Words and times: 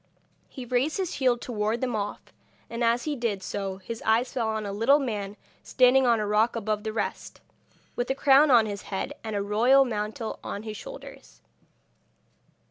He 0.49 0.65
raised 0.65 0.97
his 0.97 1.13
shield 1.13 1.41
to 1.41 1.51
ward 1.51 1.79
them 1.79 1.95
off, 1.95 2.33
and 2.71 2.83
as 2.83 3.03
he 3.03 3.15
did 3.15 3.43
so 3.43 3.77
his 3.77 4.01
eyes 4.01 4.33
fell 4.33 4.47
on 4.47 4.65
a 4.65 4.71
little 4.73 4.97
man 4.97 5.37
standing 5.61 6.07
on 6.07 6.19
a 6.19 6.25
rock 6.25 6.55
above 6.55 6.81
the 6.83 6.91
rest, 6.91 7.39
with 7.95 8.09
a 8.09 8.15
crown 8.15 8.49
on 8.49 8.65
his 8.65 8.81
head 8.89 9.13
and 9.23 9.35
a 9.35 9.43
royal 9.43 9.85
mantle 9.85 10.39
on 10.43 10.63
his 10.63 10.75
shoulders. 10.75 11.43